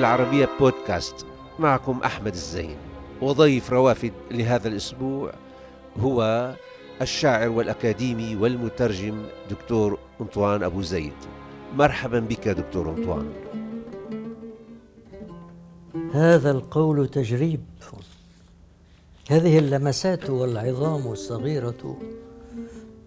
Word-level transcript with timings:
العربية 0.00 0.48
بودكاست 0.60 1.26
معكم 1.58 2.00
أحمد 2.04 2.32
الزين. 2.32 2.76
وضيف 3.22 3.72
روافد 3.72 4.12
لهذا 4.30 4.68
الأسبوع 4.68 5.32
هو 6.00 6.50
الشاعر 7.02 7.48
والأكاديمي 7.48 8.36
والمترجم 8.36 9.22
دكتور 9.50 9.98
أنطوان 10.20 10.62
أبو 10.62 10.82
زيد. 10.82 11.12
مرحبا 11.76 12.20
بك 12.20 12.48
دكتور 12.48 12.90
أنطوان. 12.90 13.32
هذا 16.14 16.50
القول 16.50 17.08
تجريب. 17.08 17.60
هذه 19.30 19.58
اللمسات 19.58 20.30
والعظام 20.30 21.12
الصغيرة 21.12 21.98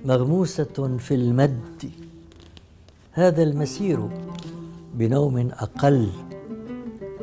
مغموسة 0.06 0.98
في 0.98 1.14
المد. 1.16 1.92
هذا 3.12 3.44
المسير 3.44 4.10
بنوم 4.94 5.38
أقل. 5.60 6.10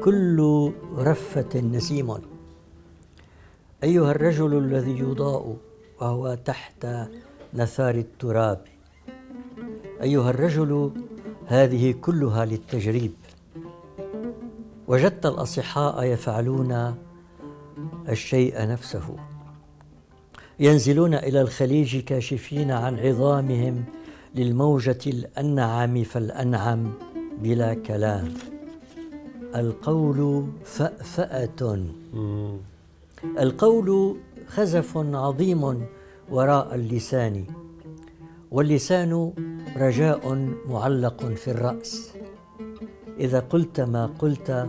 كل 0.05 0.73
رفة 0.97 1.61
نسيم. 1.61 2.15
أيها 3.85 4.11
الرجل 4.11 4.59
الذي 4.59 4.99
يضاء 4.99 5.57
وهو 6.01 6.35
تحت 6.35 6.87
نثار 7.55 7.95
التراب. 7.95 8.65
أيها 10.03 10.31
الرجل 10.31 10.93
هذه 11.47 11.93
كلها 11.93 12.45
للتجريب. 12.45 13.13
وجدت 14.89 15.27
الأصحاء 15.27 16.05
يفعلون 16.05 16.95
الشيء 18.09 18.67
نفسه. 18.69 19.17
ينزلون 20.61 21.15
إلى 21.15 21.41
الخليج 21.41 22.01
كاشفين 22.05 22.71
عن 22.71 22.99
عظامهم 22.99 23.85
للموجة 24.35 24.99
الأنعم 25.07 26.05
فالأنعم 26.05 26.93
بلا 27.43 27.75
كلام. 27.75 28.35
القول 29.55 30.47
فأفأة. 30.65 31.79
القول 33.39 34.17
خزف 34.49 34.97
عظيم 34.97 35.87
وراء 36.31 36.75
اللسان 36.75 37.45
واللسان 38.51 39.33
رجاء 39.77 40.53
معلق 40.69 41.25
في 41.25 41.51
الرأس. 41.51 42.13
إذا 43.19 43.41
قلت 43.41 43.81
ما 43.81 44.07
قلت 44.07 44.69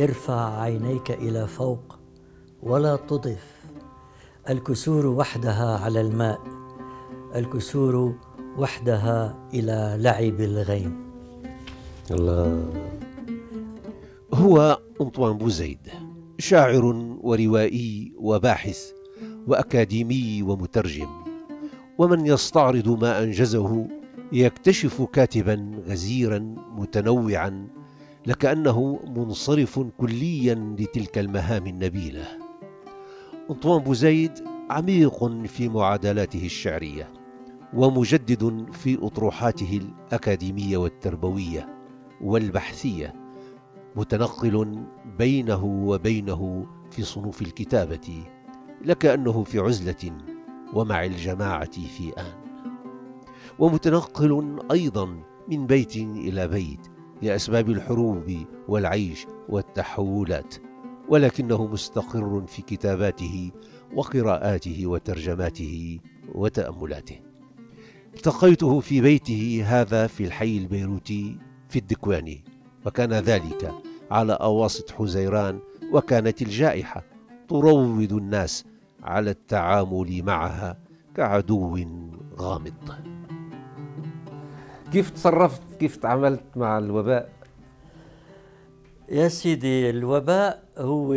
ارفع 0.00 0.60
عينيك 0.60 1.10
إلى 1.10 1.46
فوق 1.46 1.98
ولا 2.62 2.96
تضف. 2.96 3.56
الكسور 4.48 5.06
وحدها 5.06 5.78
على 5.78 6.00
الماء 6.00 6.40
الكسور 7.34 8.14
وحدها 8.58 9.34
إلى 9.54 9.96
لعب 9.98 10.40
الغيم. 10.40 11.06
الله. 12.10 12.95
هو 14.36 14.78
أنطوان 15.00 15.38
بوزيد 15.38 15.78
شاعر 16.38 16.84
وروائي 17.22 18.12
وباحث 18.18 18.90
وأكاديمي 19.46 20.42
ومترجم 20.42 21.08
ومن 21.98 22.26
يستعرض 22.26 22.88
ما 22.88 23.22
أنجزه 23.22 23.88
يكتشف 24.32 25.02
كاتبا 25.02 25.82
غزيرا 25.86 26.38
متنوعا 26.76 27.68
لكأنه 28.26 29.00
منصرف 29.16 29.80
كليا 29.98 30.76
لتلك 30.78 31.18
المهام 31.18 31.66
النبيلة. 31.66 32.24
أنطوان 33.50 33.82
بوزيد 33.82 34.32
عميق 34.70 35.24
في 35.46 35.68
معادلاته 35.68 36.44
الشعرية 36.46 37.08
ومجدد 37.74 38.66
في 38.72 38.98
أطروحاته 39.02 39.80
الأكاديمية 39.82 40.76
والتربوية 40.76 41.68
والبحثية. 42.20 43.25
متنقل 43.96 44.84
بينه 45.18 45.64
وبينه 45.64 46.66
في 46.90 47.02
صنوف 47.02 47.42
الكتابة 47.42 48.24
لكأنه 48.84 49.44
في 49.44 49.58
عزلة 49.58 50.18
ومع 50.74 51.04
الجماعة 51.04 51.70
في 51.70 52.12
آن. 52.18 52.32
ومتنقل 53.58 54.58
أيضا 54.70 55.22
من 55.48 55.66
بيت 55.66 55.96
إلى 55.96 56.48
بيت 56.48 56.80
لأسباب 57.22 57.70
الحروب 57.70 58.32
والعيش 58.68 59.26
والتحولات 59.48 60.54
ولكنه 61.08 61.66
مستقر 61.66 62.46
في 62.46 62.62
كتاباته 62.62 63.50
وقراءاته 63.94 64.86
وترجماته 64.86 66.00
وتأملاته. 66.34 67.20
التقيته 68.14 68.80
في 68.80 69.00
بيته 69.00 69.64
هذا 69.66 70.06
في 70.06 70.24
الحي 70.24 70.58
البيروتي 70.58 71.38
في 71.68 71.78
الدكواني 71.78 72.44
وكان 72.86 73.12
ذلك 73.12 73.85
على 74.10 74.32
أواسط 74.32 74.90
حزيران 74.90 75.60
وكانت 75.92 76.42
الجائحة 76.42 77.04
تروض 77.48 78.12
الناس 78.12 78.64
على 79.02 79.30
التعامل 79.30 80.22
معها 80.22 80.78
كعدو 81.16 81.86
غامض. 82.38 82.94
كيف 84.92 85.10
تصرفت؟ 85.10 85.62
كيف 85.80 85.96
تعاملت 85.96 86.42
مع 86.56 86.78
الوباء؟ 86.78 87.30
يا 89.08 89.28
سيدي 89.28 89.90
الوباء 89.90 90.62
هو 90.78 91.14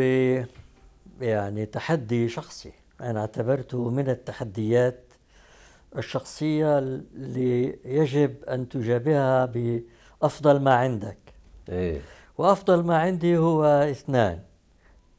يعني 1.20 1.66
تحدي 1.66 2.28
شخصي. 2.28 2.72
أنا 3.00 3.20
اعتبرته 3.20 3.90
من 3.90 4.08
التحديات 4.08 5.04
الشخصية 5.96 6.78
اللي 6.78 7.78
يجب 7.84 8.44
أن 8.44 8.68
تجابهها 8.68 9.46
بأفضل 9.46 10.60
ما 10.60 10.74
عندك. 10.74 11.18
إيه؟ 11.68 12.00
وأفضل 12.40 12.84
ما 12.84 12.98
عندي 12.98 13.38
هو 13.38 13.64
اثنان 13.64 14.38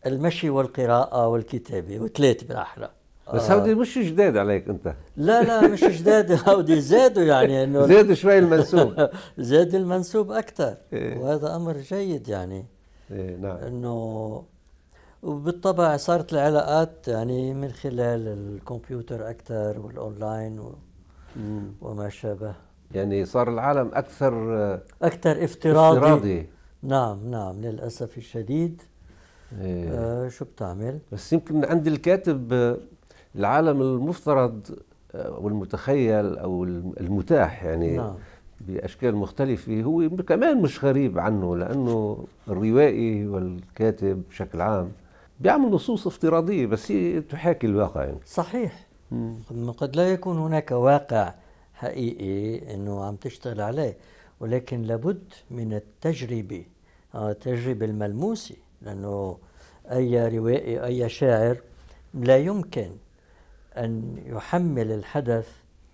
المشي 0.06 0.50
والقراءة 0.50 1.28
والكتابة 1.28 2.00
وثلاثة 2.00 2.48
بالأحرى. 2.48 2.90
بس 3.34 3.50
آه. 3.50 3.56
هودي 3.56 3.76
مش 3.76 3.98
جداد 3.98 4.38
عليك 4.38 4.70
أنت. 4.70 4.94
لا 5.18 5.44
لا 5.44 5.68
مش 5.68 5.84
جداد 5.84 6.32
هودي 6.50 6.82
زادوا 6.82 7.24
يعني 7.24 7.64
إنه 7.64 7.86
زادوا 7.86 8.14
شوي 8.14 8.40
المنسوب. 8.40 9.10
زاد 9.38 9.76
المنسوب 9.76 10.32
أكثر 10.32 10.78
إيه؟ 10.94 11.18
وهذا 11.18 11.56
أمر 11.56 11.78
جيد 11.78 12.28
يعني. 12.28 12.66
إيه 13.12 13.36
نعم. 13.36 13.58
إنه 13.58 14.44
وبالطبع 15.24 15.98
صارت 15.98 16.34
العلاقات 16.34 17.08
يعني 17.08 17.54
من 17.54 17.72
خلال 17.72 18.28
الكمبيوتر 18.28 19.30
أكثر 19.30 19.80
والأونلاين 19.80 20.60
و... 20.60 20.76
وما 21.82 22.10
شابه. 22.10 22.54
يعني 22.92 23.26
صار 23.26 23.50
العالم 23.50 23.92
أكثر 23.94 24.34
أكثر 25.02 25.44
افتراضي, 25.44 25.98
افتراضي. 25.98 26.61
نعم 26.84 27.32
نعم 27.32 27.62
للأسف 27.62 28.18
الشديد 28.18 28.82
إيه. 29.62 29.90
آه 29.90 30.30
شو 30.30 30.46
بتعمل 30.46 31.00
بس 31.12 31.34
يمكن 31.34 31.66
عند 31.66 31.88
الكاتب 31.88 32.78
العالم 33.36 33.82
المفترض 33.82 34.80
آه، 35.16 35.40
والمتخيل 35.40 36.38
أو 36.38 36.64
المتاح 36.64 37.64
يعني 37.64 37.98
نعم. 37.98 38.16
بأشكال 38.62 39.16
مختلفة 39.16 39.82
هو 39.82 40.10
كمان 40.10 40.62
مش 40.62 40.86
غريب 40.86 41.20
عنه 41.20 41.58
لأنه 41.58 42.26
الروائي 42.48 43.28
والكاتب 43.28 44.24
بشكل 44.30 44.62
عام 44.62 44.92
بيعمل 45.40 45.72
نصوص 45.72 46.08
افتراضية 46.08 46.66
بس 46.66 46.92
هي 46.92 47.22
تحاكي 47.22 47.68
الواقع 47.68 48.04
يعني. 48.04 48.20
صحيح 48.26 48.88
مم. 49.12 49.72
قد 49.78 49.96
لا 49.96 50.14
يكون 50.14 50.38
هناك 50.38 50.72
واقع 50.72 51.34
حقيقي 51.74 52.74
إنه 52.74 53.04
عم 53.04 53.16
تشتغل 53.16 53.62
عليه 53.62 53.98
ولكن 54.40 54.82
لابد 54.82 55.34
من 55.52 55.74
التجربة 55.74 56.66
آه، 57.16 57.32
التجربه 57.32 57.86
الملموسه 57.86 58.56
لأنه 58.82 59.38
أي 59.92 60.38
روائي 60.38 60.86
أي 60.86 61.10
شاعر 61.10 61.58
لا 62.14 62.38
يمكن 62.38 62.90
أن 63.78 64.18
يحمل 64.26 64.92
الحدث 64.92 65.48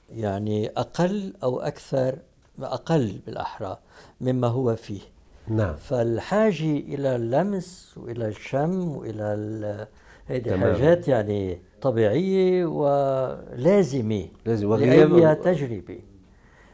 يعني 0.09 0.69
أقل 0.69 1.33
أو 1.43 1.59
أكثر 1.59 2.17
أقل 2.61 3.19
بالأحرى 3.25 3.77
مما 4.21 4.47
هو 4.47 4.75
فيه. 4.75 5.01
نعم. 5.47 5.75
فالحاجة 5.75 6.77
إلى 6.77 7.15
اللمس 7.15 7.93
وإلى 7.97 8.27
الشم 8.27 8.95
وإلى 8.95 9.87
هذه 10.25 10.57
حاجات 10.57 11.07
يعني 11.07 11.61
طبيعية 11.81 12.65
ولازمة 12.65 14.27
لازم 14.45 14.75
لأي 14.75 15.35
تجربة 15.35 15.99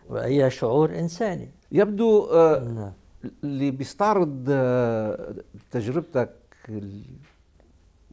وأي 0.10 0.50
شعور 0.50 1.00
إنساني. 1.00 1.50
يبدو 1.72 2.25
آه 2.25 2.60
نعم. 2.60 2.94
اللي 3.44 3.72
بيستعرض 3.72 4.46
آه 4.50 5.36
تجربتك 5.72 6.30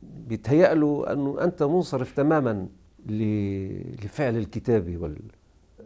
بيتهيأ 0.03 0.75
له 0.75 1.13
أنه 1.13 1.45
أنت 1.45 1.63
منصرف 1.63 2.17
تماما 2.17 2.69
لفعل 3.07 4.37
الكتابة 4.37 4.99
وال... 4.99 5.19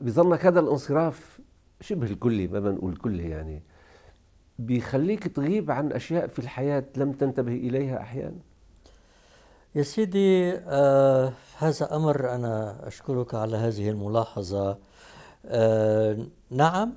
بظنك 0.02 0.46
هذا 0.46 0.60
الانصراف 0.60 1.40
شبه 1.80 2.06
الكلي 2.06 2.46
ما 2.46 2.60
بنقول 2.60 2.96
كلي 2.96 3.30
يعني 3.30 3.62
بيخليك 4.58 5.28
تغيب 5.28 5.70
عن 5.70 5.92
أشياء 5.92 6.26
في 6.26 6.38
الحياة 6.38 6.84
لم 6.96 7.12
تنتبه 7.12 7.52
إليها 7.52 8.00
أحيانا؟ 8.00 8.38
يا 9.74 9.82
سيدي 9.82 10.52
آه 10.56 11.32
هذا 11.58 11.96
أمر 11.96 12.34
أنا 12.34 12.86
أشكرك 12.86 13.34
على 13.34 13.56
هذه 13.56 13.90
الملاحظة. 13.90 14.78
آه 15.46 16.26
نعم 16.50 16.92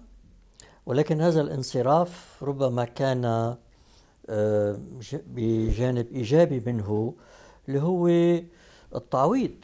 ولكن 0.88 1.22
هذا 1.22 1.42
الانصراف 1.42 2.44
ربما 2.44 2.86
كان 2.86 3.26
آه، 4.30 4.80
بجانب 5.28 6.08
إيجابي 6.12 6.64
منه 6.66 7.14
اللي 7.68 7.82
هو 7.82 8.08
التعويض 8.96 9.56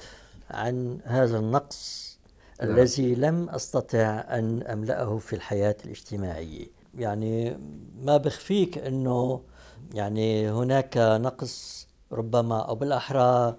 عن 0.52 1.00
هذا 1.04 1.40
النقص 1.40 2.14
نعم. 2.62 2.72
الذي 2.72 3.16
لم 3.16 3.50
أستطع 3.50 4.25
أن 4.30 4.64
أملأه 4.64 5.18
في 5.18 5.34
الحياة 5.34 5.75
الاجتماعية 5.86 6.68
يعني 6.98 7.58
ما 8.02 8.18
بخفيك 8.18 8.78
إنه 8.78 9.42
يعني 9.94 10.50
هناك 10.50 10.98
نقص 10.98 11.88
ربما 12.12 12.60
أو 12.60 12.75
بالأحرى 12.75 13.56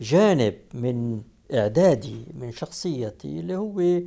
جانب 0.00 0.54
من 0.74 1.22
إعدادي 1.54 2.26
من 2.34 2.52
شخصيتي 2.52 3.40
اللي 3.40 3.56
هو 3.56 4.00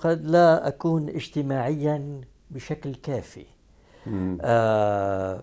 قد 0.00 0.26
لا 0.26 0.68
أكون 0.68 1.08
اجتماعيا 1.08 2.20
بشكل 2.50 2.94
كافي. 2.94 3.46
آه 4.40 5.42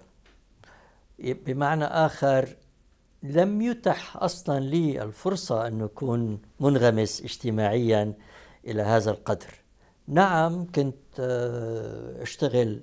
بمعنى 1.20 1.86
آخر 1.86 2.50
لم 3.24 3.62
يتح 3.62 4.18
أصلا 4.18 4.60
لي 4.60 5.04
الفرصة 5.04 5.68
أن 5.68 5.82
أكون 5.82 6.40
منغمس 6.60 7.22
اجتماعيا 7.22 8.14
إلى 8.68 8.82
هذا 8.82 9.12
القدر. 9.12 9.54
نعم 10.08 10.72
كنت 10.76 10.96
آه، 11.20 12.22
أشتغل 12.22 12.82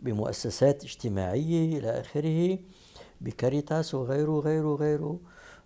بمؤسسات 0.00 0.84
اجتماعية 0.84 1.78
إلى 1.78 2.00
آخره 2.00 2.58
بكاريتاس 3.20 3.94
وغيره 3.94 4.30
وغيره 4.30 4.72
وغيره 4.72 5.20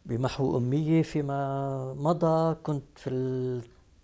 بمحو 0.07 0.59
أمية 0.59 1.03
فيما 1.03 1.95
مضى. 1.95 2.55
كنت 2.55 2.85
في 2.97 3.11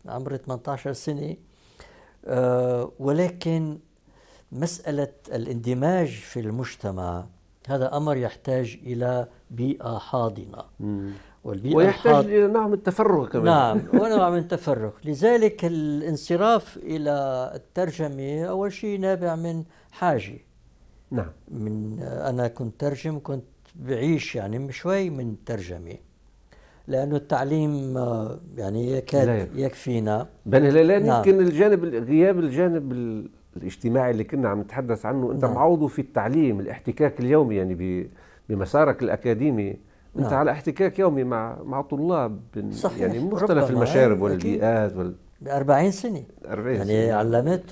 عمر 0.06 0.36
18 0.36 0.92
سنة. 0.92 1.36
آه، 2.26 2.92
ولكن 2.98 3.78
مسألة 4.52 5.12
الاندماج 5.32 6.08
في 6.08 6.40
المجتمع 6.40 7.26
هذا 7.68 7.96
أمر 7.96 8.16
يحتاج 8.16 8.78
إلى 8.82 9.28
بيئة 9.50 9.98
حاضنة. 9.98 10.64
والبيئة 11.44 11.76
ويحتاج 11.76 12.12
الحاض... 12.12 12.24
إلى 12.24 12.46
نوع 12.46 12.66
من 12.66 12.74
التفرغ 12.74 13.28
كمان. 13.28 13.44
نعم 13.44 13.80
ونوع 13.94 14.30
من 14.30 14.38
التفرغ. 14.38 14.90
لذلك 15.04 15.64
الانصراف 15.64 16.76
إلى 16.76 17.50
الترجمة 17.54 18.44
أول 18.44 18.72
شيء 18.72 19.00
نابع 19.00 19.36
من 19.36 19.64
حاجة. 19.90 20.38
نعم. 21.10 21.32
من 21.48 22.02
أنا 22.02 22.48
كنت 22.48 22.80
ترجم 22.80 23.20
كنت 23.22 23.44
بعيش 23.74 24.36
يعني 24.36 24.72
شوي 24.72 25.10
من 25.10 25.30
الترجمه 25.30 25.96
لأنه 26.88 27.16
التعليم 27.16 27.98
يعني 28.56 28.92
يكاد 28.92 29.48
يكفينا 29.54 30.26
بل 30.46 30.86
لا 30.86 30.98
نعم. 30.98 31.18
يمكن 31.18 31.40
الجانب 31.40 31.84
غياب 31.84 32.38
الجانب 32.38 32.92
الاجتماعي 33.56 34.10
اللي 34.10 34.24
كنا 34.24 34.48
عم 34.48 34.60
نتحدث 34.60 35.06
عنه 35.06 35.32
أنت 35.32 35.44
نعم. 35.44 35.54
معوضه 35.54 35.86
في 35.86 35.98
التعليم 35.98 36.60
الاحتكاك 36.60 37.20
اليومي 37.20 37.56
يعني 37.56 38.08
بمسارك 38.48 39.02
الأكاديمي 39.02 39.70
أنت 40.16 40.26
نعم. 40.26 40.34
على 40.34 40.50
احتكاك 40.50 40.98
يومي 40.98 41.24
مع 41.24 41.62
مع 41.62 41.82
طلاب 41.82 42.40
صحيح. 42.70 42.98
يعني 42.98 43.18
مختلف 43.18 43.70
المشارب 43.70 44.20
والبيئات 44.20 44.96
وال 44.96 45.14
ب 45.40 45.48
40 45.48 45.90
سنة 45.90 46.22
40 46.46 46.76
يعني 46.76 47.06
سنة. 47.06 47.14
علمت 47.14 47.70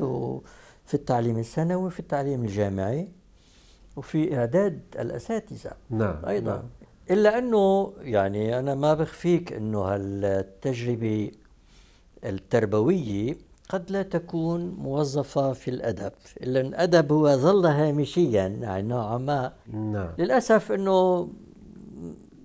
في 0.87 0.95
التعليم 0.95 1.39
الثانوي 1.39 1.87
وفي 1.87 2.01
التعليم 2.01 2.45
الجامعي 2.45 3.09
وفي 3.97 4.39
إعداد 4.39 4.81
الأساتذة 4.99 5.71
نعم 5.91 6.17
أيضا 6.27 6.53
نعم. 6.53 6.63
إلا 7.11 7.39
أنه 7.39 7.93
يعني 8.01 8.59
أنا 8.59 8.75
ما 8.75 8.95
بخفيك 8.95 9.53
أنه 9.53 9.97
التجربه 9.97 11.31
التربوية 12.25 13.37
قد 13.69 13.91
لا 13.91 14.03
تكون 14.03 14.69
موظفة 14.79 15.53
في 15.53 15.71
الأدب 15.71 16.13
إلا 16.43 16.61
الأدب 16.61 17.13
هو 17.13 17.37
ظل 17.37 17.67
هامشيا 17.67 18.47
يعني 18.47 18.89
نوعا 18.89 19.19
ما. 19.19 19.53
نعم. 19.73 20.09
للأسف 20.19 20.73
أنه 20.73 21.29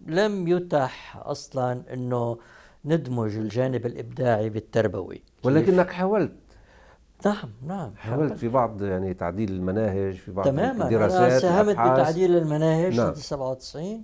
لم 0.07 0.47
يتح 0.47 1.17
أصلا 1.25 1.81
أنه 1.93 2.37
ندمج 2.85 3.37
الجانب 3.37 3.85
الإبداعي 3.85 4.49
بالتربوي. 4.49 5.21
ولكنك 5.43 5.89
حاولت. 5.91 6.31
نعم 7.25 7.49
نعم 7.67 7.91
حاولت 7.95 8.33
في 8.37 8.47
بعض 8.47 8.83
يعني 8.83 9.13
تعديل 9.13 9.51
المناهج 9.51 10.13
في 10.13 10.31
بعض 10.31 10.45
تماما. 10.45 10.85
الدراسات 10.85 11.19
أنا 11.31 11.39
ساهمت 11.39 11.75
بتعديل 11.75 12.37
المناهج 12.37 12.99
نعم. 12.99 13.13
97 13.13 14.03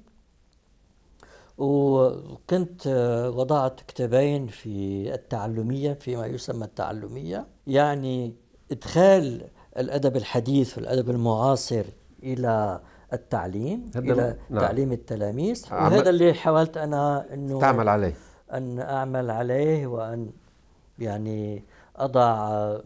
وكنت 1.57 2.87
وضعت 3.35 3.81
كتابين 3.87 4.47
في 4.47 5.13
التعلمية 5.13 5.93
فيما 5.93 6.25
يسمى 6.25 6.65
التعلمية. 6.65 7.47
يعني 7.67 8.33
إدخال 8.71 9.47
الأدب 9.77 10.15
الحديث 10.15 10.77
والأدب 10.77 11.09
المعاصر 11.09 11.85
إلى 12.23 12.79
التعليم 13.13 13.91
إلى 13.95 14.37
نعم. 14.49 14.61
تعليم 14.61 14.91
التلاميذ. 14.91 15.65
وهذا 15.71 16.09
اللي 16.09 16.33
حاولت 16.33 16.77
أنا 16.77 17.33
أنه 17.33 17.59
تعمل 17.59 17.89
عليه. 17.89 18.13
أن 18.53 18.79
أعمل 18.79 19.31
عليه 19.31 19.87
وأن 19.87 20.29
يعني 20.99 21.63
أضع 21.95 22.77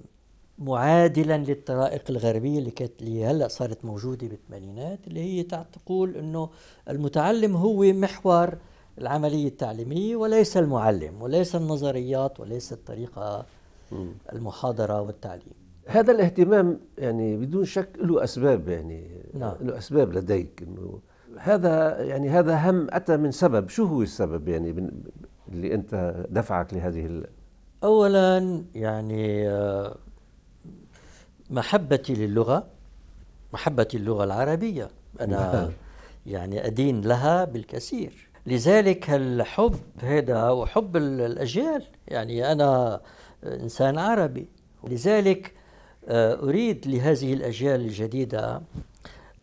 معادلا 0.62 1.38
للطرائق 1.38 2.04
الغربية 2.10 2.60
اللي 2.60 2.72
كانت 2.72 3.02
اللي 3.02 3.26
هلأ 3.26 3.48
صارت 3.48 3.86
موجودة 3.86 4.28
بالثمانينات 4.28 5.00
اللي 5.08 5.20
هي 5.20 5.44
تقول 5.44 6.16
إنه 6.16 6.50
المتعلم 6.90 7.56
هو 7.56 7.84
محور 7.84 8.58
العملية 8.98 9.48
التعليمية 9.48 10.16
وليس 10.16 10.58
المعلم 10.58 11.22
وليس 11.22 11.56
النظريات 11.56 12.40
وليس 12.40 12.74
الطريقة 12.74 13.46
المحاضرة 14.34 15.02
والتعليم. 15.02 15.54
هذا 15.88 16.12
الاهتمام 16.12 16.80
يعني 16.98 17.38
بدون 17.38 17.66
شك 17.66 17.90
له 17.98 18.24
أسباب 18.24 18.70
يعني 18.70 19.08
نعم. 19.34 19.54
له 19.62 19.78
أسباب 19.78 20.14
لديك 20.14 20.64
إنه 20.68 21.00
هذا 21.38 22.02
يعني 22.02 22.30
هذا 22.30 22.70
هم 22.70 22.88
أتى 22.90 23.18
من 23.18 23.32
سبب. 23.32 23.70
شو 23.70 23.86
هو 23.86 24.02
السبب 24.02 24.48
يعني 24.48 24.92
اللي 25.50 25.74
أنت 25.74 26.26
دفعك 26.30 26.74
لهذه 26.74 27.06
ال... 27.06 27.26
اولا 27.84 28.64
يعني 28.76 29.50
آه، 29.50 29.96
محبتي 31.52 32.14
للغة 32.14 32.68
محبتي 33.54 33.98
اللغة 33.98 34.24
العربية. 34.24 34.90
أنا 35.22 35.54
نعم. 35.54 35.70
يعني 36.26 36.66
أدين 36.66 37.02
لها 37.02 37.46
بالكثير. 37.46 38.30
لذلك 38.46 39.10
الحب 39.10 39.76
هذا 40.02 40.50
وحب 40.50 40.98
الأجيال 40.98 41.84
يعني 42.08 42.52
أنا 42.52 43.02
إنسان 43.44 43.98
عربي. 43.98 44.48
لذلك 44.84 45.54
آه، 46.08 46.34
أريد 46.34 46.88
لهذه 46.88 47.34
الأجيال 47.34 47.82
الجديدة 47.82 48.62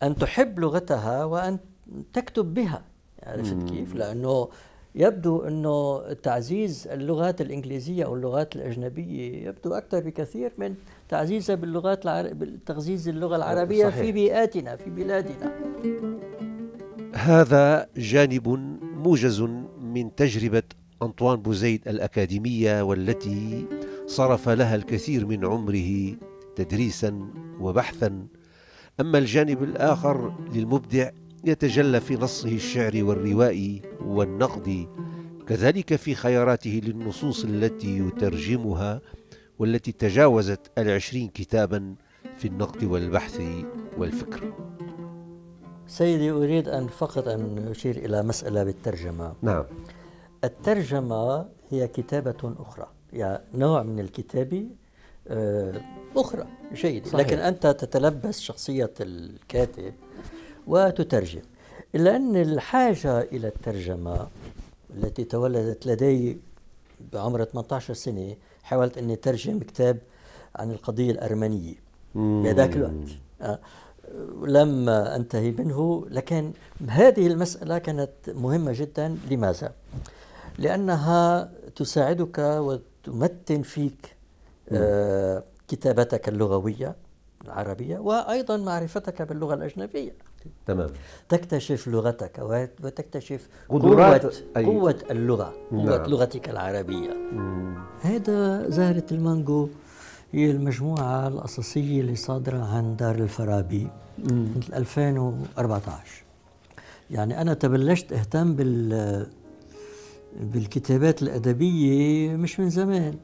أن 0.03 0.15
تحب 0.15 0.59
لغتها 0.59 1.23
وأن 1.23 1.57
تكتب 2.13 2.53
بها. 2.53 2.81
عرفت 3.23 3.69
كيف؟ 3.69 3.95
لأنه 3.95 4.49
يبدو 4.95 5.41
أنه 5.41 6.13
تعزيز 6.13 6.87
اللغات 6.87 7.41
الإنجليزية 7.41 8.05
أو 8.05 8.15
اللغات 8.15 8.55
الأجنبية 8.55 9.47
يبدو 9.47 9.73
أكثر 9.73 9.99
بكثير 9.99 10.51
من 10.57 10.75
تعزيزها 11.09 11.55
باللغات 11.55 12.05
العربية 12.05 12.59
تعزيز 12.65 13.07
اللغة 13.07 13.35
العربية 13.35 13.89
صحيح. 13.89 14.01
في 14.01 14.11
بيئاتنا 14.11 14.75
في 14.75 14.89
بلادنا 14.89 15.51
هذا 17.13 17.87
جانب 17.97 18.47
موجز 19.03 19.41
من 19.81 20.15
تجربة 20.15 20.63
أنطوان 21.01 21.35
بوزيد 21.35 21.87
الأكاديمية 21.87 22.81
والتي 22.81 23.65
صرف 24.07 24.49
لها 24.49 24.75
الكثير 24.75 25.25
من 25.25 25.45
عمره 25.45 26.15
تدريسا 26.55 27.31
وبحثا 27.59 28.27
أما 28.99 29.17
الجانب 29.17 29.63
الآخر 29.63 30.33
للمبدع 30.53 31.09
يتجلى 31.43 32.01
في 32.01 32.15
نصه 32.15 32.49
الشعري 32.55 33.03
والروائي 33.03 33.81
والنقدي 34.05 34.87
كذلك 35.47 35.95
في 35.95 36.15
خياراته 36.15 36.81
للنصوص 36.83 37.45
التي 37.45 37.97
يترجمها 37.97 39.01
والتي 39.59 39.91
تجاوزت 39.91 40.59
العشرين 40.77 41.27
كتابا 41.27 41.95
في 42.37 42.47
النقد 42.47 42.83
والبحث 42.83 43.41
والفكر. 43.97 44.53
سيدي 45.87 46.31
أريد 46.31 46.67
أن 46.69 46.87
فقط 46.87 47.27
أن 47.27 47.67
أشير 47.71 47.97
إلى 47.97 48.23
مسألة 48.23 48.63
بالترجمة. 48.63 49.33
نعم. 49.41 49.63
الترجمة 50.43 51.45
هي 51.69 51.87
كتابة 51.87 52.55
أخرى 52.59 52.87
يعني 53.13 53.43
نوع 53.53 53.83
من 53.83 53.99
الكتابة 53.99 54.65
آه، 55.27 55.81
أخرى 56.15 56.47
جيد. 56.73 57.07
لكن 57.15 57.37
أنت 57.37 57.67
تتلبس 57.67 58.39
شخصية 58.39 58.93
الكاتب 59.01 59.93
وتترجم. 60.67 61.41
إلا 61.95 62.15
أن 62.15 62.35
الحاجة 62.35 63.21
إلى 63.21 63.47
الترجمة 63.47 64.27
التي 64.95 65.23
تولدت 65.23 65.87
لدي 65.87 66.37
بعمر 67.13 67.43
18 67.43 67.93
سنة 67.93 68.35
حاولت 68.69 68.97
أني 68.97 69.13
أترجم 69.13 69.59
كتاب 69.59 69.97
عن 70.55 70.71
القضية 70.71 71.11
الأرمنية. 71.11 71.75
بهذاك 72.15 72.75
الوقت. 72.75 73.09
آه. 73.41 73.59
لم 74.43 74.89
أنتهي 74.89 75.51
منه 75.51 76.05
لكن 76.09 76.51
هذه 76.87 77.27
المسألة 77.27 77.77
كانت 77.77 78.09
مهمة 78.27 78.71
جدا. 78.75 79.17
لماذا؟ 79.31 79.71
لأنها 80.57 81.51
تساعدك 81.75 82.37
وتمتن 82.39 83.61
فيك 83.61 84.15
آه 84.71 85.43
كتابتك 85.67 86.29
اللغوية 86.29 86.95
العربية 87.45 87.97
وأيضا 87.99 88.57
معرفتك 88.57 89.21
باللغة 89.21 89.53
الأجنبية. 89.53 90.13
تمام. 90.65 90.89
تكتشف 91.29 91.87
لغتك 91.87 92.39
وتكتشف 92.83 93.47
قدرات 93.69 94.25
قوة, 94.25 94.33
أي... 94.57 94.65
قوة 94.65 94.95
اللغة 95.11 95.53
قوة 95.71 95.97
نعم. 95.97 96.05
لغتك 96.09 96.49
العربية. 96.49 97.17
هذا 98.01 98.69
زهرة 98.69 99.05
المانجو 99.11 99.67
هي 100.31 100.51
المجموعة 100.51 101.27
الأساسية 101.27 102.01
اللي 102.01 102.15
صادرة 102.15 102.57
عن 102.57 102.95
دار 102.95 103.15
الفارابي 103.15 103.87
مثل 104.23 104.73
2014 104.73 106.23
يعني 107.11 107.41
أنا 107.41 107.53
تبلشت 107.53 108.13
أهتم 108.13 108.55
بال 108.55 109.27
بالكتابات 110.41 111.21
الأدبية 111.21 112.35
مش 112.35 112.59
من 112.59 112.69
زمان 112.69 113.15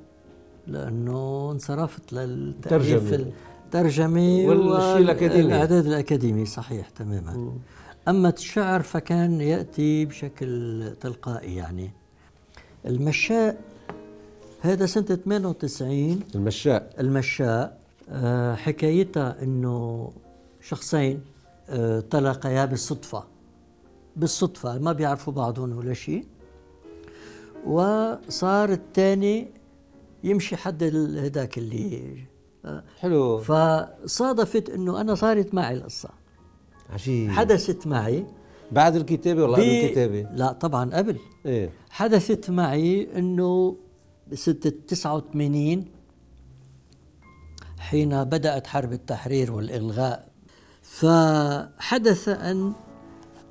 لأنه 0.67 1.51
انصرفت 1.51 2.13
للتأليف 2.13 3.27
الترجمة 3.65 4.45
والشيء 4.47 4.97
الأكاديمي. 4.97 5.41
الإعداد 5.41 5.85
الأكاديمي 5.85 6.45
صحيح 6.45 6.89
تماما. 6.89 7.31
م. 7.31 7.59
أما 8.07 8.29
الشعر 8.29 8.81
فكان 8.81 9.41
يأتي 9.41 10.05
بشكل 10.05 10.83
تلقائي 11.01 11.55
يعني. 11.55 11.91
المشاء 12.85 13.61
هذا 14.61 14.85
سنة 14.85 15.03
98 15.03 16.19
المشاء. 16.35 16.93
المشاء 16.99 17.79
آه، 18.09 18.55
حكايتها 18.55 19.43
إنه 19.43 20.11
شخصين 20.61 21.21
آه، 21.69 21.99
تلاقيا 21.99 22.65
بالصدفة. 22.65 23.23
بالصدفة 24.15 24.77
ما 24.77 24.91
بيعرفوا 24.91 25.33
بعضهم 25.33 25.77
ولا 25.77 25.93
شيء. 25.93 26.25
وصار 27.67 28.71
الثاني 28.71 29.47
يمشي 30.23 30.55
حد 30.55 30.83
هذاك 31.17 31.57
اللي 31.57 31.97
آه، 31.97 32.34
حلو. 32.99 33.37
فصادفت 33.37 34.69
إنه 34.69 35.01
أنا 35.01 35.15
صارت 35.15 35.53
معي 35.53 35.73
القصة. 35.73 36.09
عجيب. 36.89 37.31
حدثت 37.31 37.87
معي. 37.87 38.25
بعد 38.71 38.95
الكتابة 38.95 39.43
ولا 39.43 39.53
قبل 39.53 39.63
الكتابة؟ 39.63 40.21
لا 40.21 40.51
طبعا 40.51 40.95
قبل. 40.95 41.17
إيه. 41.45 41.69
حدثت 41.89 42.49
معي 42.49 43.17
إنه 43.17 43.77
سنة 44.33 44.55
89 44.87 45.85
حين 47.79 48.23
بدأت 48.23 48.67
حرب 48.67 48.93
التحرير 48.93 49.51
والإلغاء. 49.51 50.27
فحدث 50.81 52.29
أن 52.29 52.73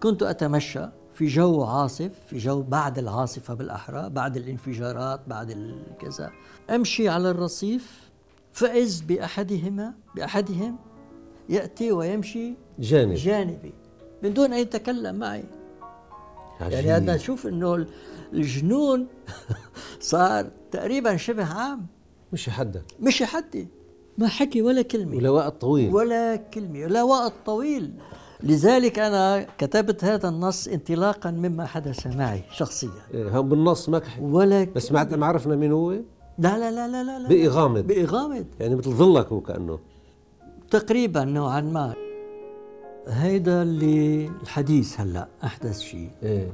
كنت 0.02 0.22
أتمشى 0.22 0.86
في 1.14 1.26
جو 1.26 1.64
عاصف 1.64 2.10
في 2.26 2.38
جو 2.38 2.62
بعد 2.62 2.98
العاصفة 2.98 3.54
بالأحرى 3.54 4.10
بعد 4.10 4.36
الانفجارات 4.36 5.20
بعد 5.26 5.50
الكذا 5.50 6.30
أمشي 6.70 7.08
على 7.08 7.30
الرصيف 7.30 8.03
فإذ 8.54 9.04
بأحدهما 9.04 9.94
بأحدهم 10.16 10.76
يأتي 11.48 11.92
ويمشي 11.92 12.54
جانب 12.78 13.14
جانبي. 13.14 13.72
من 14.22 14.34
دون 14.34 14.52
أن 14.52 14.58
يتكلم 14.58 15.14
معي. 15.14 15.44
عجيب. 16.60 16.72
يعني 16.72 16.96
أنا 16.96 17.14
أشوف 17.14 17.46
أنه 17.46 17.86
الجنون 18.32 19.06
صار 20.00 20.50
تقريبا 20.70 21.16
شبه 21.16 21.44
عام. 21.44 21.86
مش 22.32 22.50
حدك. 22.50 22.84
مش 23.00 23.22
حدي. 23.22 23.68
ما 24.18 24.28
حكي 24.28 24.62
ولا 24.62 24.82
كلمة. 24.82 25.16
ولا 25.16 25.30
وقت 25.30 25.60
طويل 25.60 25.94
ولا 25.94 26.36
كلمة. 26.36 26.84
ولا 26.84 27.02
وقت 27.02 27.32
طويل 27.46 27.92
لذلك 28.42 28.98
أنا 28.98 29.46
كتبت 29.58 30.04
هذا 30.04 30.28
النص 30.28 30.68
انطلاقا 30.68 31.30
مما 31.30 31.66
حدث 31.66 32.06
معي 32.06 32.42
شخصيا. 32.52 32.90
إيه 33.14 33.40
هم 33.40 33.48
بالنص 33.48 33.88
ما 33.88 34.02
ولا 34.20 34.64
بس 34.64 34.92
ما 34.92 35.26
عرفنا 35.26 35.56
مين 35.56 35.72
هو؟ 35.72 35.94
لا 36.38 36.58
لا 36.58 36.70
لا 36.70 36.88
لا 36.88 37.02
لا, 37.04 37.18
لا. 37.18 37.28
بإغامض 37.28 37.86
بإغامض 37.86 38.44
يعني 38.60 38.74
مثل 38.74 38.90
ظلك 38.90 39.26
هو 39.26 39.40
كأنه. 39.40 39.78
تقريبا 40.70 41.24
نوعا 41.24 41.60
ما. 41.60 41.94
هيدا 43.08 43.62
اللي 43.62 44.26
الحديث 44.42 45.00
هلأ 45.00 45.28
أحدث 45.44 45.80
شيء. 45.80 46.10
إيه. 46.22 46.48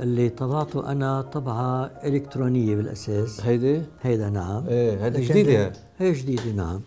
اللي 0.00 0.28
طبعته 0.28 0.92
أنا 0.92 1.22
طبعه 1.22 1.84
إلكترونية 1.84 2.76
بالأساس. 2.76 3.40
هيدي؟ 3.40 3.82
هيدا 4.02 4.30
نعم. 4.30 4.64
إيه 4.68 5.04
هيدي 5.04 5.24
جديدة. 5.24 5.72
هي 5.98 6.12
جديدة 6.12 6.52
نعم. 6.56 6.80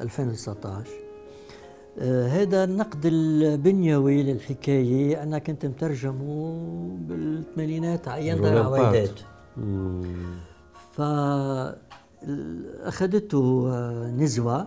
2019 0.00 0.90
آه 1.98 2.26
هذا 2.28 2.64
النقد 2.64 3.06
البنيوي 3.06 4.22
للحكاية. 4.22 5.22
أنا 5.22 5.38
كنت 5.38 5.66
مترجمه 5.66 6.60
بالثمانينات 7.00 8.08
عين 8.08 8.40
دار 8.40 8.58
عويدات. 8.62 9.20
فأخذته 12.22 13.68
آه، 13.72 14.10
نزوة 14.10 14.66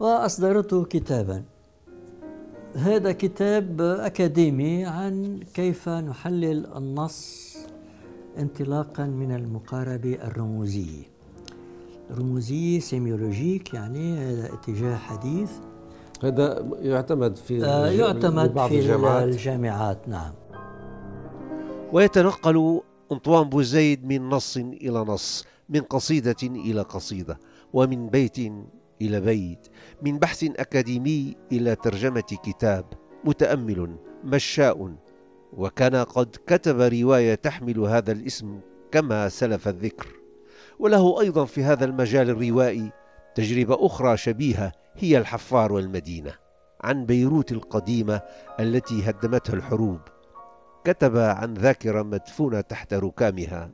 وأصدرته 0.00 0.84
كتابا. 0.84 1.42
هذا 2.74 3.12
كتاب 3.12 3.80
أكاديمي 3.80 4.84
عن 4.84 5.40
كيف 5.54 5.88
نحلل 5.88 6.66
النص 6.76 7.56
انطلاقا 8.38 9.04
من 9.04 9.34
المقاربة 9.34 10.14
الرموزية 10.14 11.02
رموزية 12.18 12.80
سيميولوجيك 12.80 13.74
يعني 13.74 14.18
هذا 14.18 14.54
اتجاه 14.54 14.96
حديث. 14.96 15.50
هذا 16.22 16.66
يعتمد 16.80 17.36
في 17.36 17.64
آه 17.64 17.88
يعتمد 17.88 18.58
في 18.68 18.78
الجامعات. 18.80 19.22
الجامعات 19.22 20.08
نعم. 20.08 20.32
ويتنقل 21.92 22.80
أنطوان 23.12 23.48
بوزيد 23.48 24.04
من 24.04 24.28
نص 24.28 24.56
إلى 24.56 24.98
نص 24.98 25.44
من 25.68 25.80
قصيدة 25.80 26.36
إلى 26.42 26.80
قصيدة 26.80 27.38
ومن 27.72 28.08
بيت 28.08 28.38
إلى 29.02 29.20
بيت 29.20 29.68
من 30.02 30.18
بحث 30.18 30.44
أكاديمي 30.44 31.36
إلى 31.52 31.74
ترجمة 31.74 32.20
كتاب 32.20 32.84
متأمل 33.24 33.96
مشاء 34.24 34.94
وكان 35.52 35.96
قد 35.96 36.36
كتب 36.46 36.80
رواية 36.80 37.34
تحمل 37.34 37.78
هذا 37.78 38.12
الاسم 38.12 38.60
كما 38.92 39.28
سلف 39.28 39.68
الذكر. 39.68 40.06
وله 40.78 41.20
أيضا 41.20 41.44
في 41.44 41.64
هذا 41.64 41.84
المجال 41.84 42.30
الروائي 42.30 42.92
تجربة 43.34 43.86
أخرى 43.86 44.16
شبيهة 44.16 44.72
هي 44.94 45.18
الحفار 45.18 45.72
والمدينة 45.72 46.34
عن 46.80 47.06
بيروت 47.06 47.52
القديمة 47.52 48.20
التي 48.60 49.10
هدمتها 49.10 49.54
الحروب. 49.54 50.00
كتب 50.84 51.16
عن 51.16 51.54
ذاكرة 51.54 52.02
مدفونة 52.02 52.60
تحت 52.60 52.94
ركامها 52.94 53.70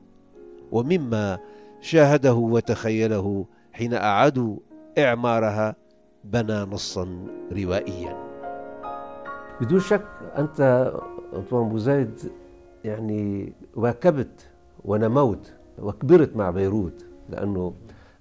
ومما 0.72 1.38
شاهده 1.80 2.34
وتخيله 2.34 3.46
حين 3.72 3.94
أعادوا 3.94 4.56
إعمارها 4.98 5.76
بنى 6.24 6.60
نصا 6.60 7.26
روائيا. 7.52 8.16
بدون 9.60 9.80
شك 9.80 10.06
أنت 10.38 10.92
أنطوان 11.36 11.68
بوزايد 11.68 12.20
يعني 12.84 13.52
واكبت 13.74 14.48
ونموت 14.84 15.52
وكبرت 15.78 16.36
مع 16.36 16.50
بيروت 16.50 17.04
لأنه 17.30 17.74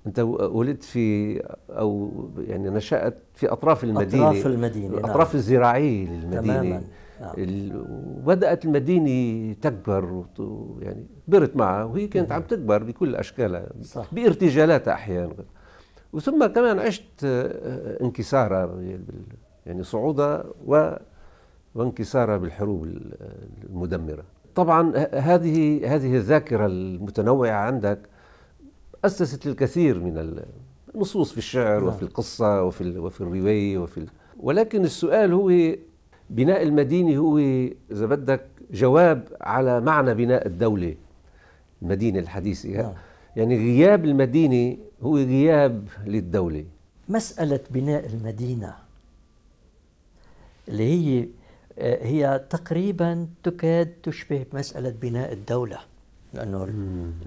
أنت 0.07 0.19
ولدت 0.19 0.83
في 0.83 1.39
أو 1.69 2.11
يعني 2.37 2.69
نشأت 2.69 3.17
في 3.33 3.47
أطراف 3.47 3.83
المدينة. 3.83 4.29
أطراف 4.29 4.45
المدينة 4.45 4.97
الأطراف 4.97 5.27
نعم. 5.27 5.35
الزراعية 5.35 6.07
للمدينة. 6.07 6.41
تماما. 6.41 6.83
نعم. 7.21 7.33
وبدأت 7.37 8.65
المدينة 8.65 9.53
تكبر 9.53 10.25
يعني 10.79 11.05
كبرت 11.27 11.55
معها 11.55 11.83
وهي 11.83 12.07
كانت 12.07 12.31
عم 12.31 12.41
تكبر 12.41 12.83
بكل 12.83 13.15
أشكالها 13.15 13.69
صح. 13.81 14.13
بارتجالاتها 14.13 14.93
أحيانا 14.93 15.33
وثم 16.13 16.45
كمان 16.45 16.79
عشت 16.79 17.23
آه، 17.23 18.03
انكسارها 18.03 18.81
يعني 19.65 19.83
صعودها 19.83 20.45
وانكسارها 21.75 22.37
بالحروب 22.37 22.87
المدمرة 23.69 24.23
طبعا 24.55 24.93
هذه 25.13 25.81
هذه 25.95 26.15
الذاكرة 26.15 26.65
المتنوعة 26.65 27.51
عندك 27.51 27.99
أسست 29.05 29.47
الكثير 29.47 29.99
من 29.99 30.43
النصوص 30.95 31.31
في 31.31 31.37
الشعر 31.37 31.79
نعم. 31.79 31.87
وفي 31.87 32.03
القصة 32.03 32.63
وفي 32.63 32.99
وفي 32.99 33.21
الرواية 33.21 33.77
وفي 33.77 34.05
ولكن 34.39 34.83
السؤال 34.83 35.33
هو 35.33 35.49
بناء 36.29 36.63
المدينة 36.63 37.17
هو 37.17 37.37
إذا 37.91 38.05
بدك 38.05 38.45
جواب 38.71 39.27
على 39.41 39.81
معنى 39.81 40.13
بناء 40.13 40.47
الدولة 40.47 40.95
المدينة 41.81 42.19
الحديثة. 42.19 42.69
نعم. 42.69 42.93
يعني 43.35 43.55
غياب 43.55 44.05
المدينة 44.05 44.77
هو 45.01 45.17
غياب 45.17 45.87
للدولة. 46.05 46.65
مسألة 47.09 47.59
بناء 47.69 48.05
المدينة 48.05 48.75
اللي 50.67 50.83
هي 50.83 51.27
هي 51.79 52.45
تقريبا 52.49 53.27
تكاد 53.43 53.93
تشبه 54.03 54.45
مسألة 54.53 54.89
بناء 55.01 55.33
الدولة 55.33 55.77
لأنه 56.33 56.63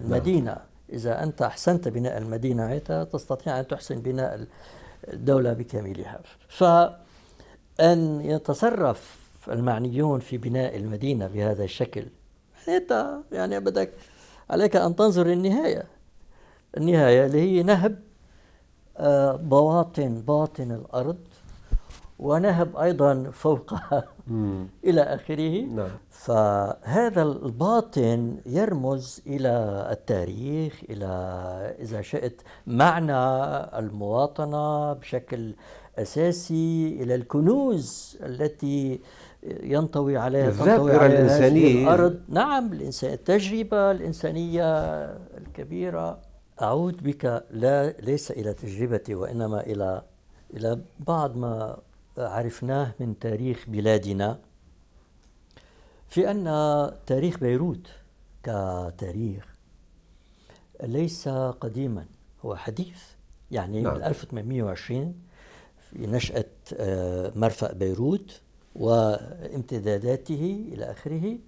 المدينة 0.04 0.56
إذا 0.92 1.22
أنت 1.22 1.42
أحسنت 1.42 1.88
بناء 1.88 2.18
المدينة 2.18 2.78
تستطيع 3.04 3.60
أن 3.60 3.66
تحسن 3.66 4.00
بناء 4.00 4.46
الدولة 5.12 5.52
بكاملها. 5.52 6.20
فأن 7.78 8.20
يتصرف 8.20 9.28
المعنيون 9.48 10.20
في 10.20 10.38
بناء 10.38 10.76
المدينة 10.76 11.26
بهذا 11.26 11.64
الشكل. 11.64 12.06
يعني 12.66 12.78
أنت 12.78 13.16
يعني 13.32 13.60
بدك 13.60 13.92
عليك 14.50 14.76
أن 14.76 14.96
تنظر 14.96 15.26
للنهاية. 15.26 15.84
النهاية 16.76 17.26
اللي 17.26 17.40
هي 17.40 17.62
نهب 17.62 17.98
آه، 18.96 19.36
بواطن 19.36 20.20
باطن 20.20 20.72
الأرض 20.72 21.18
ونهب 22.18 22.76
أيضا 22.76 23.30
فوقها 23.32 24.04
إلى 24.84 25.00
آخره. 25.02 25.60
نعم. 25.60 25.90
فهذا 26.10 27.22
الباطن 27.22 28.36
يرمز 28.46 29.22
إلى 29.26 29.86
التاريخ 29.90 30.80
إلى 30.90 31.06
إذا 31.78 32.02
شئت 32.02 32.42
معنى 32.66 33.18
المواطنة 33.78 34.92
بشكل 34.92 35.54
أساسي 36.02 36.98
إلى 37.02 37.14
الكنوز 37.14 38.18
التي 38.22 39.00
ينطوي 39.62 40.16
عليها 40.16 40.50
تنطوي 40.50 40.92
عليها 40.92 41.06
الإنسانية. 41.06 41.82
الأرض. 41.82 42.20
نعم 42.28 42.72
الإنسان 42.72 43.12
التجربة 43.12 43.90
الإنسانية 43.90 44.64
الكبيرة. 45.38 46.18
أعود 46.62 47.02
بك 47.02 47.44
لا 47.50 47.90
ليس 47.90 48.30
إلى 48.30 48.54
تجربتي 48.54 49.14
وإنما 49.14 49.60
إلى 49.60 50.02
إلى 50.54 50.80
بعض 51.06 51.36
ما 51.36 51.78
عرفناه 52.18 52.94
من 53.00 53.18
تاريخ 53.18 53.64
بلادنا 53.68 54.38
في 56.08 56.30
أن 56.30 56.44
تاريخ 57.06 57.38
بيروت 57.38 57.86
كتاريخ 58.42 59.54
ليس 60.82 61.28
قديما 61.28 62.04
هو 62.44 62.56
حديث 62.56 63.02
يعني 63.50 63.80
نعم. 63.80 63.94
من 63.94 64.02
1820 64.02 65.14
في 65.90 66.06
نشأة 66.06 66.44
آه، 66.76 67.32
مرفأ 67.36 67.72
بيروت 67.72 68.40
وامتداداته 68.76 70.64
إلى 70.72 70.90
آخره. 70.90 71.38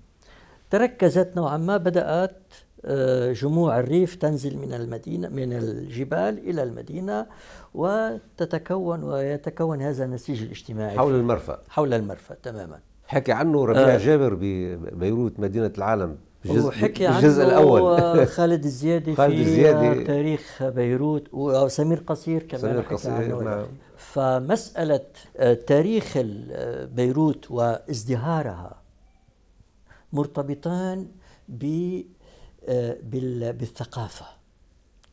تركزت 0.70 1.32
نوعا 1.36 1.56
ما 1.56 1.76
بدأت 1.76 2.42
آه، 2.84 3.32
جموع 3.32 3.80
الريف 3.80 4.14
تنزل 4.14 4.58
من 4.58 4.72
المدينة 4.72 5.28
من 5.28 5.52
الجبال 5.52 6.50
إلى 6.50 6.62
المدينة 6.62 7.26
وتتكون 7.74 9.04
ويتكون 9.04 9.82
هذا 9.82 10.04
النسيج 10.04 10.42
الاجتماعي 10.42 10.98
حول 10.98 11.14
المرفأ. 11.14 11.62
حول 11.68 11.94
المرفأ 11.94 12.34
تماما. 12.42 12.78
حكى 13.06 13.32
عنه 13.32 13.64
ربيع 13.64 13.94
آه. 13.94 13.98
جابر 13.98 14.34
ببيروت 14.40 15.40
مدينة 15.40 15.72
العالم 15.78 16.16
بالجزء, 16.44 16.70
حكي 16.70 17.06
بالجزء 17.08 17.42
الأول. 17.42 18.26
خالد 18.36 18.64
الزيادي 18.64 19.14
خالد 19.14 19.34
في 19.34 19.40
الزيادي. 19.40 20.04
تاريخ 20.04 20.62
بيروت 20.62 21.28
وسمير 21.32 22.02
قصير 22.06 22.42
كمان 22.42 22.60
سمير 22.60 22.80
قصير 22.80 23.42
نعم. 23.42 23.66
فمسألة 24.00 25.06
آه، 25.36 25.54
تاريخ 25.54 26.16
آه، 26.16 26.84
بيروت 26.84 27.50
وازدهارها 27.50 28.80
مرتبطان 30.12 31.08
آه، 32.68 32.96
بالثقافة. 33.52 34.26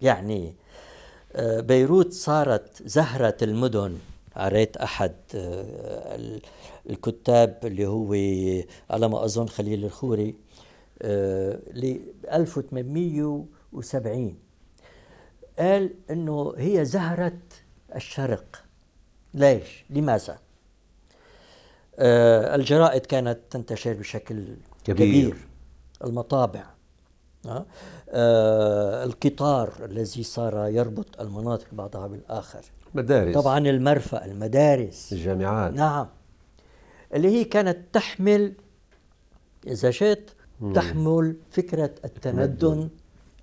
يعني 0.02 0.56
بيروت 1.60 2.14
صارت 2.14 2.84
زهرة 2.86 3.38
المدن. 3.42 3.98
قريت 4.36 4.78
أحد 4.78 5.16
الكتاب 6.90 7.60
اللي 7.64 7.86
هو 7.86 8.14
على 8.90 9.10
ما 9.10 9.26
أظن 9.26 9.48
خليل 9.48 9.86
الخوري 9.86 10.36
ل 11.74 12.00
1870 12.32 14.36
قال 15.60 15.94
إنه 16.10 16.54
هي 16.58 16.86
زهرة 16.86 17.38
الشرق. 17.96 18.67
ليش؟ 19.34 19.86
لماذا؟ 19.90 20.40
آه 22.00 22.56
الجرائد 22.56 23.06
كانت 23.06 23.40
تنتشر 23.50 23.94
بشكل 23.94 24.44
كبير, 24.84 24.96
كبير. 24.96 25.38
المطابع 26.04 26.66
آه. 27.46 27.66
آه 28.10 29.04
القطار 29.04 29.74
الذي 29.86 30.24
صار 30.24 30.68
يربط 30.68 31.22
المناطق 31.22 31.68
بعضها 31.72 32.08
بالآخر 32.08 32.62
مدارس 32.96 33.36
طبعا 33.36 33.60
المرفأ 33.60 34.26
المدارس 34.26 35.14
الجامعات 35.14 35.74
نعم 35.74 36.08
اللي 37.14 37.28
هي 37.28 37.44
كانت 37.44 37.78
تحمل 37.94 38.54
إذا 39.68 39.92
شئت 39.92 40.32
تحمل 40.76 41.36
فكرة 41.52 41.96
التمدن 42.06 42.90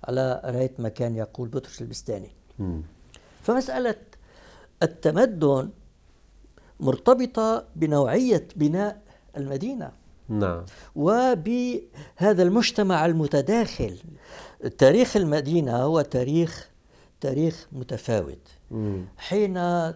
على 0.03 0.41
رأية 0.45 0.71
ما 0.79 0.89
كان 0.89 1.15
يقول 1.15 1.49
بطرس 1.49 1.81
البستاني 1.81 2.29
مم. 2.59 2.81
فمسألة 3.43 3.95
التمدن 4.83 5.69
مرتبطة 6.79 7.65
بنوعية 7.75 8.47
بناء 8.55 9.01
المدينة. 9.37 9.91
نعم. 10.29 10.65
وبهذا 10.95 12.43
المجتمع 12.43 13.05
المتداخل 13.05 13.97
تاريخ 14.77 15.17
المدينة 15.17 15.77
هو 15.77 16.01
تاريخ 16.01 16.69
تاريخ 17.21 17.67
متفاوت. 17.71 18.47
مم. 18.71 19.05
حين 19.17 19.53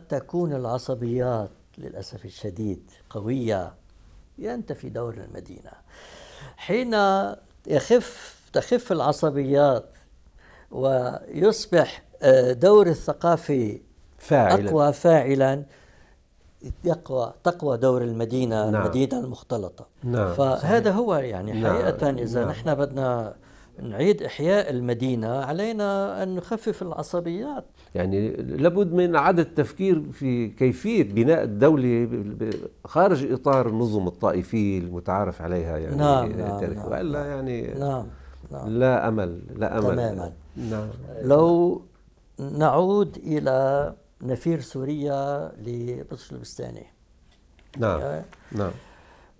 تكون 0.07 0.53
العصبيات 0.53 1.51
للأسف 1.77 2.25
الشديد 2.25 2.91
قوية 3.09 3.73
ينتفي 4.37 4.89
دور 4.89 5.13
المدينة. 5.13 5.71
حين 6.57 6.93
يخف 7.67 8.39
تخف 8.53 8.91
العصبيات 8.91 9.89
ويصبح 10.71 12.03
آه، 12.21 12.53
دور 12.53 12.87
الثقافي 12.87 13.81
فاعلا. 14.19 14.69
أقوى 14.69 14.93
فاعلا 14.93 15.63
يقوى 16.83 17.33
تقوى 17.43 17.77
دور 17.77 18.01
المدينة 18.01 18.69
نعم. 18.69 18.81
المدينة 18.81 19.19
المختلطة. 19.19 19.87
نعم. 20.03 20.33
فهذا 20.33 20.91
هو 20.91 21.15
يعني 21.15 21.51
نعم. 21.51 21.73
حقيقة 21.73 22.09
إذا 22.09 22.41
نعم. 22.41 22.49
نحن 22.49 22.75
بدنا 22.75 23.35
نعيد 23.83 24.23
إحياء 24.23 24.69
المدينة 24.69 25.27
علينا 25.27 26.23
أن 26.23 26.35
نخفف 26.35 26.81
العصبيات. 26.81 27.65
يعني 27.95 28.31
لابد 28.31 28.93
من 28.93 29.15
إعادة 29.15 29.43
التفكير 29.43 30.11
في 30.11 30.47
كيفية 30.47 31.03
بناء 31.03 31.43
الدولة 31.43 32.09
خارج 32.85 33.31
إطار 33.31 33.67
النظم 33.67 34.07
الطائفية 34.07 34.79
المتعارف 34.79 35.41
عليها 35.41 35.77
يعني 35.77 35.95
نعم 35.95 36.31
نعم, 36.31 36.63
نعم 36.63 36.91
وإلا 36.91 37.25
يعني 37.25 37.73
نعم 37.79 38.05
نعم. 38.51 38.67
لا 38.67 39.07
أمل 39.07 39.41
لا 39.55 39.77
أمل. 39.77 39.83
تماما. 39.95 40.31
نعم. 40.57 40.87
لو 41.21 41.81
نعود 42.39 43.17
إلى 43.17 43.93
نفير 44.21 44.61
سوريا 44.61 45.51
لبطش 45.57 46.31
البستاني 46.31 46.85
نعم 47.77 48.23
نعم. 48.51 48.71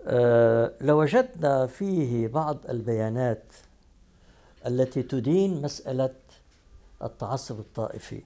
آه 0.06 0.72
لوجدنا 0.80 1.66
فيه 1.66 2.28
بعض 2.28 2.58
البيانات 2.68 3.52
التي 4.66 5.02
تدين 5.02 5.62
مسألة 5.62 6.14
التعصب 7.02 7.58
الطائفي. 7.58 8.22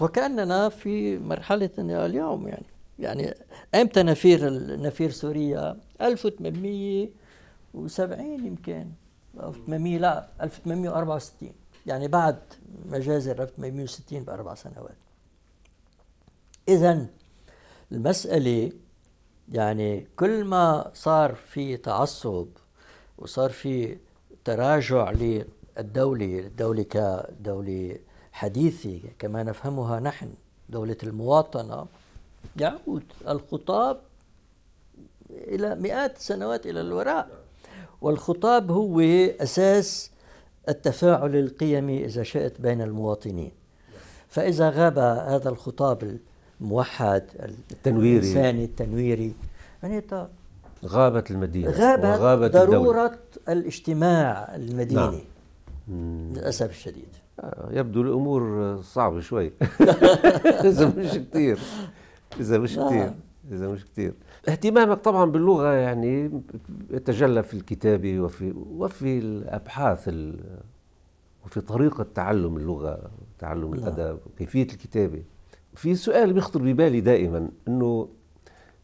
وكأننا 0.00 0.68
في 0.68 1.18
مرحلة 1.18 1.70
اليوم 1.78 2.48
يعني. 2.48 2.66
يعني 2.98 3.34
أمتى 3.74 4.02
نفير 4.02 4.52
نفير 4.82 5.10
سوريا؟ 5.10 5.76
1870 6.00 8.46
يمكن. 8.46 8.90
1800 9.40 9.98
لا 9.98 10.28
1864 10.42 11.52
يعني 11.86 12.08
بعد 12.08 12.38
مجازر 12.86 13.42
1860 13.42 14.24
بأربع 14.24 14.54
سنوات. 14.54 14.96
اذا 16.68 17.06
المسألة 17.92 18.72
يعني 19.52 20.06
كل 20.16 20.44
ما 20.44 20.90
صار 20.94 21.34
في 21.34 21.76
تعصب 21.76 22.48
وصار 23.18 23.50
في 23.50 23.96
تراجع 24.44 25.10
للدولة 25.10 26.38
الدولة 26.38 26.82
كدولة 26.82 27.98
حديثة 28.32 29.00
كما 29.18 29.42
نفهمها 29.42 30.00
نحن 30.00 30.30
دولة 30.68 30.96
المواطنة 31.02 31.86
يعود 32.56 33.04
الخطاب 33.28 34.00
إلى 35.30 35.74
مئات 35.74 36.16
السنوات 36.16 36.66
إلى 36.66 36.80
الوراء. 36.80 37.28
والخطاب 38.00 38.70
هو 38.70 39.00
أساس 39.40 40.10
التفاعل 40.68 41.36
القيمي 41.36 42.04
إذا 42.04 42.22
شئت 42.22 42.60
بين 42.60 42.82
المواطنين. 42.82 43.52
فإذا 44.28 44.70
غاب 44.70 44.98
هذا 44.98 45.48
الخطاب 45.48 46.18
الموحد 46.60 47.22
التنويري. 47.70 48.18
الإنساني 48.18 48.64
التنويري. 48.64 49.32
يعني 49.82 50.02
غابت 50.84 51.30
المدينة 51.30 51.70
غابت 51.70 52.04
وغابت 52.04 52.52
ضرورة 52.52 53.04
الدولة. 53.04 53.18
الاجتماع 53.48 54.54
المديني 54.56 55.00
نعم. 55.00 56.32
للأسف 56.32 56.70
الشديد. 56.70 57.08
آه، 57.40 57.68
يبدو 57.72 58.02
الأمور 58.02 58.76
صعبة 58.82 59.20
شوي. 59.20 59.52
إذا 60.64 60.92
مش 60.96 61.10
كثير 61.10 61.58
إذا 62.40 62.58
مش 62.58 62.76
نعم. 62.78 62.88
كثير 62.88 63.12
إذا 63.52 63.68
مش 63.68 63.84
كثير 63.84 64.14
اهتمامك 64.48 64.98
طبعا 64.98 65.30
باللغة 65.30 65.72
يعني 65.72 66.42
يتجلى 66.90 67.42
في 67.42 67.54
الكتابة 67.54 68.20
وفي 68.20 68.54
وفي 68.56 69.18
الأبحاث 69.18 70.08
وفي 71.44 71.60
طريقة 71.60 72.06
تعلم 72.14 72.56
اللغة 72.56 73.10
تعلم 73.38 73.74
نعم. 73.74 73.88
الأدب 73.88 74.18
كيفية 74.38 74.62
الكتابة. 74.62 75.22
في 75.76 75.94
سؤال 75.94 76.32
بيخطر 76.32 76.62
ببالي 76.62 77.00
دائما 77.00 77.50
أنه 77.68 78.08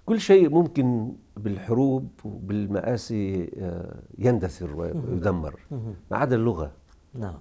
كل 0.07 0.21
شيء 0.21 0.49
ممكن 0.49 1.13
بالحروب 1.37 2.09
وبالمآسي 2.25 3.51
آه، 3.59 4.03
يندثر 4.19 4.77
ويدمر 4.77 5.61
ما 6.11 6.17
عدا 6.17 6.37
اللغة. 6.37 6.73
نعم. 7.15 7.39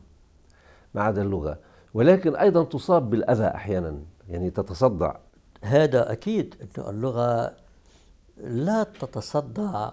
ما 0.94 1.02
عدا 1.02 1.22
اللغة. 1.22 1.60
ولكن 1.94 2.36
أيضا 2.36 2.64
تصاب 2.64 3.10
بالأذى 3.10 3.46
أحيانا 3.46 4.00
يعني 4.28 4.50
تتصدع. 4.50 5.16
هذا 5.62 6.12
أكيد 6.12 6.56
أن 6.62 6.90
اللغة 6.90 7.56
لا 8.38 8.84
تتصدع 8.84 9.92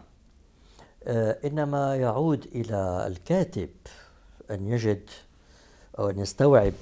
آه، 1.04 1.38
إنما 1.44 1.96
يعود 1.96 2.44
إلى 2.54 3.06
الكاتب 3.06 3.70
أن 4.50 4.66
يجد 4.66 5.10
أو 5.98 6.10
أن 6.10 6.18
يستوعب 6.18 6.72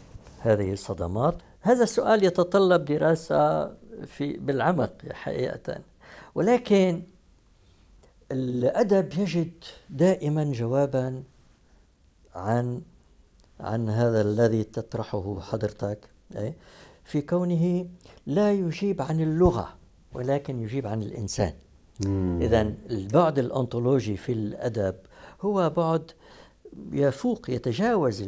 هذه 0.41 0.73
الصدمات. 0.73 1.35
هذا 1.67 1.83
السؤال 1.83 2.25
يتطلب 2.25 2.85
دراسة 2.85 3.67
في 4.07 4.33
بالعمق 4.33 4.93
حقيقة. 5.13 5.79
ولكن 6.35 7.03
الأدب 8.33 9.13
يجد 9.19 9.53
دائما 9.91 10.45
جوابا 10.45 11.23
عن 12.35 12.83
عن 13.61 13.89
هذا 13.89 14.21
الذي 14.21 14.65
تطرحه 14.65 15.41
حضرتك 15.41 15.99
في 17.05 17.21
كونه 17.21 17.87
لا 18.27 18.53
يجيب 18.53 19.03
عن 19.03 19.21
اللغة 19.21 19.69
ولكن 20.15 20.61
يجيب 20.63 20.87
عن 20.87 21.03
الإنسان. 21.03 21.53
إذا 22.41 22.75
البعد 22.91 23.39
الأنطولوجي 23.39 24.17
في 24.17 24.33
الأدب 24.33 24.95
هو 25.41 25.71
بعد 25.71 26.11
يفوق 26.93 27.51
يتجاوز 27.51 28.23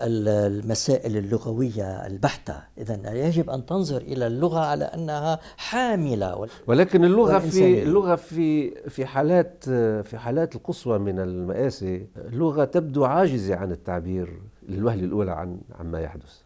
المسائل 0.00 1.16
اللغوية 1.16 2.06
البحتة. 2.06 2.54
إذا 2.78 3.12
يجب 3.12 3.50
أن 3.50 3.66
تنظر 3.66 4.00
إلى 4.00 4.26
اللغة 4.26 4.60
على 4.60 4.84
أنها 4.84 5.40
حاملة 5.56 6.48
ولكن 6.66 7.04
اللغة 7.04 7.38
في 7.38 7.82
اللغة 7.82 8.14
في 8.14 8.70
في 8.90 9.06
حالات 9.06 9.64
في 10.04 10.18
حالات 10.18 10.56
القصوى 10.56 10.98
من 10.98 11.18
المآسي 11.18 12.06
اللغة 12.16 12.64
تبدو 12.64 13.04
عاجزة 13.04 13.56
عن 13.56 13.72
التعبير 13.72 14.40
للوهلة 14.68 15.04
الأولى 15.04 15.30
عن 15.30 15.58
عما 15.80 16.00
يحدث. 16.00 16.40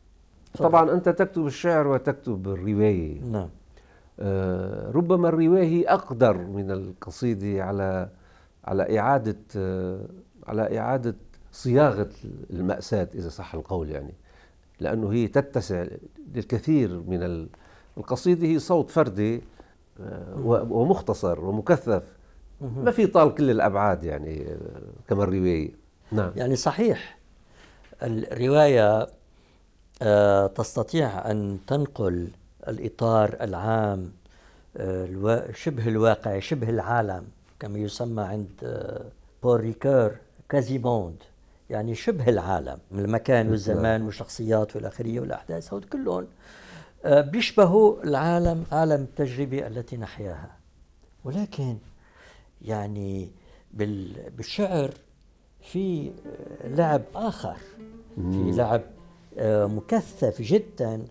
طبعا 0.59 0.93
أنت 0.93 1.09
تكتب 1.09 1.47
الشعر 1.47 1.87
وتكتب 1.87 2.49
الرواية. 2.49 3.21
نعم. 3.21 3.49
آه 4.21 4.91
ربما 4.91 5.29
الرواية 5.29 5.95
أقدر 5.95 6.37
من 6.39 6.71
القصيدة 6.71 7.65
على 7.65 8.09
على 8.65 8.99
إعادة 8.99 9.37
آه 9.57 10.01
على 10.47 10.79
إعادة 10.79 11.15
صياغة 11.53 12.11
المأساة 12.51 13.09
إذا 13.15 13.29
صح 13.29 13.55
القول 13.55 13.91
يعني 13.91 14.15
لأنه 14.81 15.13
هي 15.13 15.29
تتسع 15.29 15.87
للكثير 16.35 17.03
من 17.07 17.49
القصيدة 17.99 18.47
هي 18.47 18.59
صوت 18.59 18.91
فردي 18.91 19.43
آه، 20.01 20.67
ومختصر 20.71 21.45
ومكثف. 21.45 22.03
ما 22.61 22.91
في 22.91 23.07
طال 23.07 23.35
كل 23.35 23.51
الأبعاد 23.51 24.05
يعني 24.05 24.43
آه، 24.53 24.57
كما 25.09 25.25
الرواية. 25.25 25.71
نعم. 26.13 26.33
يعني 26.37 26.57
صحيح 26.57 27.19
الرواية 28.03 29.07
آه، 30.03 30.47
تستطيع 30.47 31.31
أن 31.31 31.59
تنقل 31.67 32.29
الإطار 32.69 33.37
العام 33.41 34.13
شبه 35.55 35.89
الواقع 35.89 36.39
شبه 36.39 36.71
العالم 36.71 37.25
كما 37.61 37.79
يسمى 37.79 38.23
عند 38.23 38.49
بول 39.43 39.61
ريكور 39.61 40.11
quasi-monde. 40.49 41.17
يعني 41.71 41.95
شبه 41.95 42.29
العالم 42.29 42.79
من 42.91 43.05
المكان 43.05 43.51
والزمان 43.51 44.03
والشخصيات 44.03 44.77
والآخرية 44.77 45.21
والأحداث 45.21 45.73
هود 45.73 45.85
كلهم 45.85 46.27
آه، 47.05 47.21
بيشبهوا 47.21 48.03
العالم 48.05 48.65
عالم 48.73 49.03
التجربة 49.03 49.67
التي 49.67 49.97
نحياها. 49.97 50.57
ولكن 51.25 51.77
يعني 52.63 53.31
بالشعر 54.37 54.91
في 55.61 56.13
لعب 56.65 57.03
آخر 57.15 57.57
في 58.17 58.53
لعب 58.57 58.83
آه، 59.39 59.67
مكثف 59.67 60.43
جدا 60.43 61.05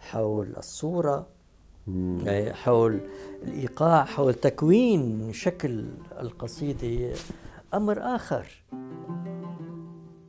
حول 0.00 0.54
الصورة 0.56 1.26
يعني 2.24 2.54
حول 2.54 3.00
الإيقاع 3.42 4.04
حول 4.04 4.34
تكوين 4.34 5.32
شكل 5.32 5.84
القصيدة 6.20 7.16
أمر 7.74 8.14
آخر. 8.14 8.46